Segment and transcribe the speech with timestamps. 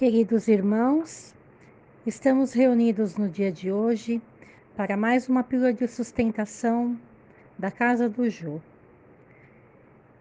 [0.00, 1.34] Queridos irmãos,
[2.06, 4.22] estamos reunidos no dia de hoje
[4.74, 6.98] para mais uma pílula de sustentação
[7.58, 8.62] da Casa do Jô.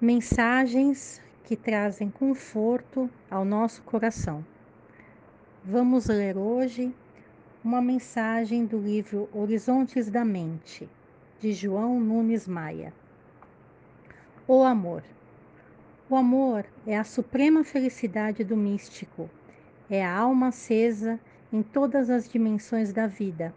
[0.01, 4.45] Mensagens que trazem conforto ao nosso coração.
[5.63, 6.93] Vamos ler hoje
[7.63, 10.89] uma mensagem do livro Horizontes da Mente,
[11.39, 12.93] de João Nunes Maia.
[14.45, 15.05] O amor.
[16.09, 19.29] O amor é a suprema felicidade do místico
[19.89, 21.19] é a alma acesa
[21.51, 23.53] em todas as dimensões da vida,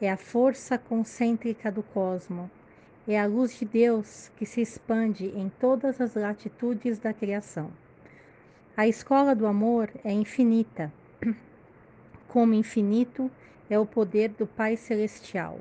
[0.00, 2.50] é a força concêntrica do cosmo,
[3.08, 7.70] é a luz de Deus que se expande em todas as latitudes da criação.
[8.76, 10.92] A escola do amor é infinita,
[12.28, 13.30] como infinito
[13.70, 15.58] é o poder do Pai Celestial.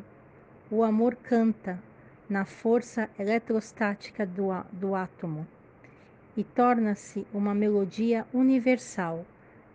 [0.69, 1.79] O amor canta
[2.27, 5.47] na força eletrostática do, do átomo
[6.35, 9.25] e torna-se uma melodia universal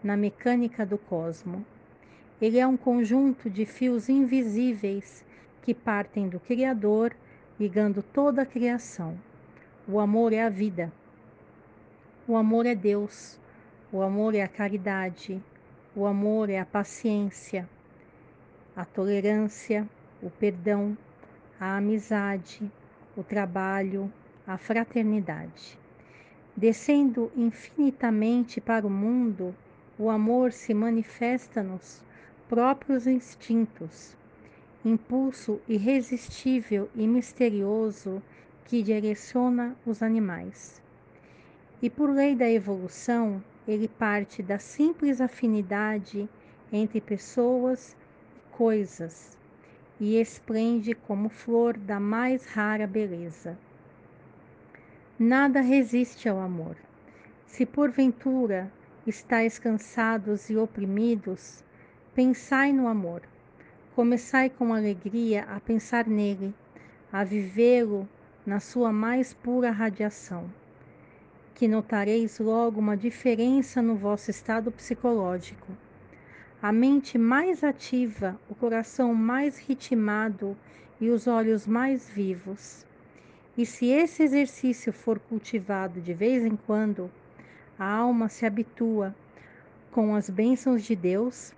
[0.02, 1.65] na mecânica do cosmo.
[2.41, 5.24] Ele é um conjunto de fios invisíveis
[5.63, 7.15] que partem do Criador,
[7.59, 9.18] ligando toda a criação.
[9.87, 10.93] O amor é a vida.
[12.27, 13.38] O amor é Deus.
[13.93, 15.43] O amor é a caridade.
[15.96, 17.68] O amor é a paciência,
[18.77, 19.88] a tolerância,
[20.23, 20.96] o perdão,
[21.59, 22.71] a amizade,
[23.16, 24.12] o trabalho,
[24.46, 25.77] a fraternidade.
[26.57, 29.52] Descendo infinitamente para o mundo,
[29.99, 32.02] o amor se manifesta nos
[32.49, 34.16] próprios instintos,
[34.85, 38.23] impulso irresistível e misterioso
[38.65, 40.80] que direciona os animais.
[41.82, 46.29] E por lei da evolução, ele parte da simples afinidade
[46.73, 47.96] entre pessoas
[48.37, 49.37] e coisas
[50.01, 53.59] e esplende como flor da mais rara beleza.
[55.18, 56.77] Nada resiste ao amor.
[57.46, 58.71] Se porventura
[59.09, 61.64] estáis cansados e oprimidos,
[62.14, 63.23] pensai no amor.
[63.95, 66.54] Começai com alegria a pensar nele,
[67.10, 68.09] a vivê-lo
[68.44, 70.53] na sua mais pura radiação,
[71.55, 75.72] que notareis logo uma diferença no vosso estado psicológico.
[76.60, 80.56] A mente mais ativa, o coração mais ritmado
[81.00, 82.84] e os olhos mais vivos.
[83.56, 87.10] E se esse exercício for cultivado de vez em quando,
[87.78, 89.15] a alma se habitua
[89.93, 91.55] com as bênçãos de Deus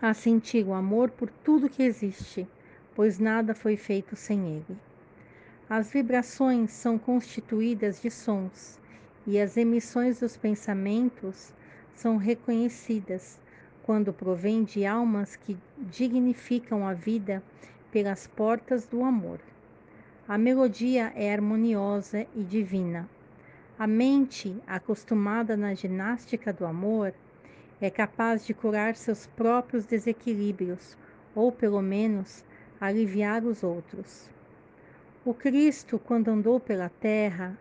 [0.00, 2.48] a sentir o amor por tudo que existe,
[2.94, 4.78] pois nada foi feito sem ele.
[5.68, 8.80] As vibrações são constituídas de sons
[9.26, 11.52] e as emissões dos pensamentos
[11.94, 13.38] são reconhecidas
[13.82, 15.56] quando provém de almas que
[15.90, 17.42] dignificam a vida
[17.92, 19.40] pelas portas do amor.
[20.28, 23.08] A melodia é harmoniosa e divina.
[23.78, 27.12] A mente, acostumada na ginástica do amor,
[27.78, 30.96] é capaz de curar seus próprios desequilíbrios,
[31.34, 32.42] ou pelo menos
[32.80, 34.30] aliviar os outros.
[35.26, 37.54] O Cristo, quando andou pela terra,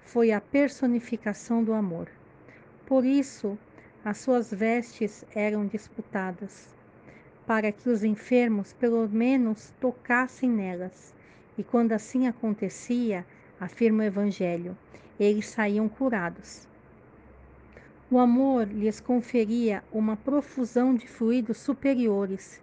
[0.00, 2.08] foi a personificação do amor.
[2.84, 3.56] Por isso,
[4.04, 6.74] as suas vestes eram disputadas,
[7.46, 11.14] para que os enfermos pelo menos tocassem nelas,
[11.56, 13.24] e quando assim acontecia,
[13.60, 14.76] afirma o Evangelho,
[15.20, 16.66] eles saíam curados.
[18.10, 22.60] O amor lhes conferia uma profusão de fluidos superiores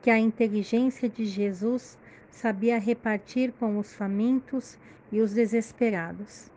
[0.00, 1.98] que a inteligência de Jesus
[2.30, 4.78] sabia repartir com os famintos
[5.10, 6.50] e os desesperados.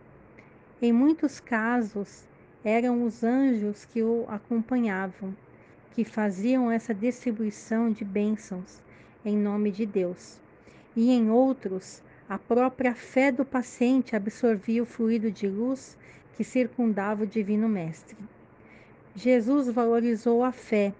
[0.81, 2.23] Em muitos casos,
[2.63, 5.35] eram os anjos que o acompanhavam,
[5.91, 8.81] que faziam essa distribuição de bênçãos
[9.25, 10.39] em nome de Deus.
[10.95, 15.97] E em outros, a própria fé do paciente absorvia o fluido de luz
[16.35, 18.15] que circundava o Divino Mestre.
[19.15, 20.93] Jesus valorizou a fé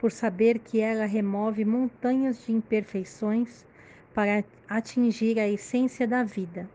[0.00, 3.64] por saber que ela remove montanhas de imperfeições
[4.12, 6.68] para atingir a essência da vida.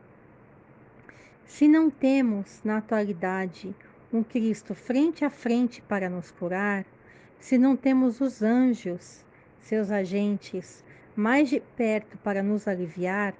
[1.45, 3.75] Se não temos, na atualidade,
[4.11, 6.85] um Cristo frente a frente para nos curar,
[7.39, 9.25] se não temos os anjos,
[9.59, 10.81] seus agentes,
[11.13, 13.33] mais de perto para nos aliviar,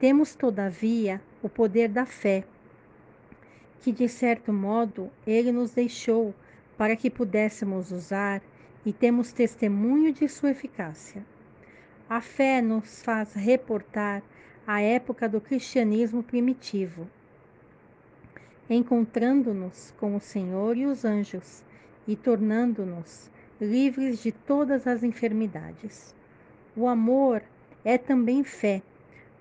[0.00, 2.42] temos, todavia, o poder da fé,
[3.82, 6.34] que de certo modo ele nos deixou
[6.76, 8.40] para que pudéssemos usar
[8.84, 11.22] e temos testemunho de sua eficácia.
[12.08, 14.22] A fé nos faz reportar
[14.66, 17.06] a época do cristianismo primitivo,
[18.70, 21.62] encontrando-nos com o Senhor e os anjos
[22.08, 23.30] e tornando-nos
[23.60, 26.14] livres de todas as enfermidades.
[26.74, 27.42] O amor
[27.84, 28.82] é também fé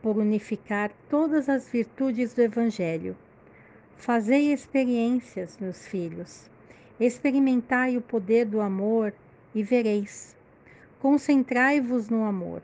[0.02, 3.16] por unificar todas as virtudes do Evangelho.
[3.96, 6.50] Fazei experiências, meus filhos.
[7.00, 9.14] Experimentai o poder do amor
[9.54, 10.36] e vereis.
[11.02, 12.62] Concentrai-vos no amor,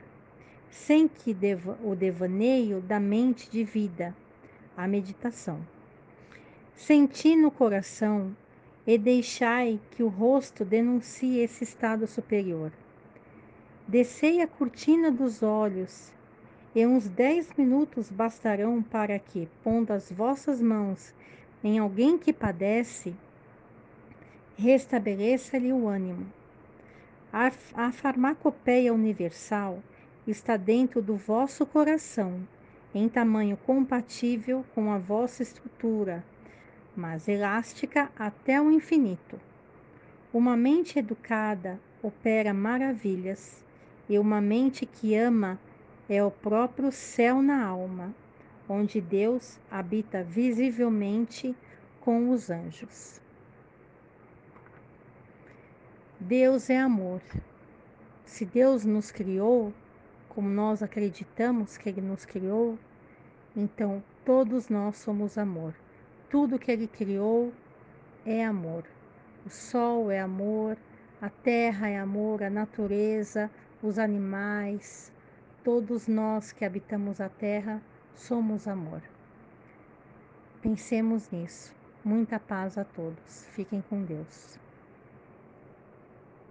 [0.70, 4.14] sem que deva, o devaneio da mente de vida,
[4.76, 5.60] a meditação.
[6.74, 8.36] Senti no coração
[8.86, 12.70] e deixai que o rosto denuncie esse estado superior.
[13.88, 16.12] Descei a cortina dos olhos,
[16.76, 21.14] e uns dez minutos bastarão para que, pondo as vossas mãos
[21.64, 23.16] em alguém que padece,
[24.58, 26.26] restabeleça-lhe o ânimo.
[27.32, 29.82] A, a farmacopeia universal
[30.26, 32.46] está dentro do vosso coração,
[32.94, 36.22] em tamanho compatível com a vossa estrutura,
[36.94, 39.40] mas elástica até o infinito.
[40.30, 43.64] Uma mente educada opera maravilhas,
[44.10, 45.58] e uma mente que ama
[46.08, 48.14] é o próprio céu na alma,
[48.68, 51.54] onde Deus habita visivelmente
[52.00, 53.20] com os anjos.
[56.20, 57.20] Deus é amor.
[58.24, 59.72] Se Deus nos criou,
[60.28, 62.78] como nós acreditamos que Ele nos criou,
[63.56, 65.74] então todos nós somos amor.
[66.30, 67.52] Tudo que Ele criou
[68.24, 68.84] é amor.
[69.44, 70.76] O sol é amor,
[71.20, 73.50] a terra é amor, a natureza,
[73.82, 75.12] os animais,
[75.66, 77.82] todos nós que habitamos a terra
[78.14, 79.02] somos amor.
[80.62, 81.74] Pensemos nisso.
[82.04, 83.44] Muita paz a todos.
[83.50, 84.60] Fiquem com Deus.